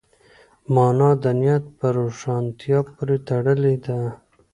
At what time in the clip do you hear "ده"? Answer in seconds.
3.85-3.99